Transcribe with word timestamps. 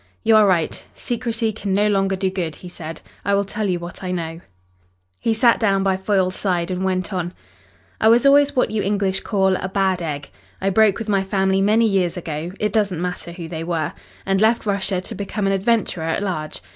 "You 0.23 0.35
are 0.35 0.47
right. 0.47 0.83
Secrecy 0.95 1.51
can 1.53 1.75
no 1.75 1.87
longer 1.87 2.15
do 2.15 2.31
good," 2.31 2.55
he 2.55 2.69
said. 2.69 3.01
"I 3.23 3.35
will 3.35 3.45
tell 3.45 3.69
you 3.69 3.77
what 3.77 4.03
I 4.03 4.09
know." 4.09 4.41
He 5.19 5.31
sat 5.31 5.59
down 5.59 5.83
by 5.83 5.95
Foyle's 5.95 6.35
side 6.35 6.71
and 6.71 6.83
went 6.83 7.13
on: 7.13 7.35
"I 7.99 8.07
was 8.07 8.25
always 8.25 8.55
what 8.55 8.71
you 8.71 8.81
English 8.81 9.19
call 9.19 9.55
a 9.57 9.69
bad 9.69 10.01
egg. 10.01 10.31
I 10.59 10.71
broke 10.71 10.97
with 10.97 11.07
my 11.07 11.23
family 11.23 11.61
many 11.61 11.85
years 11.85 12.17
ago 12.17 12.51
it 12.59 12.73
doesn't 12.73 12.99
matter 12.99 13.31
who 13.31 13.47
they 13.47 13.63
were 13.63 13.93
and 14.25 14.41
left 14.41 14.65
Russia 14.65 15.01
to 15.01 15.13
become 15.13 15.45
an 15.45 15.53
adventurer 15.53 16.05
at 16.05 16.23
large. 16.23 16.61